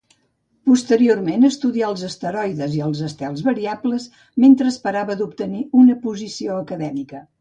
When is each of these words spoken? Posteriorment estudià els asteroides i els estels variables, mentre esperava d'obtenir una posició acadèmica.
Posteriorment 0.69 1.43
estudià 1.49 1.89
els 1.91 2.05
asteroides 2.07 2.77
i 2.77 2.81
els 2.85 3.03
estels 3.09 3.43
variables, 3.49 4.07
mentre 4.45 4.73
esperava 4.75 5.17
d'obtenir 5.21 5.63
una 5.83 5.99
posició 6.07 6.57
acadèmica. 6.65 7.23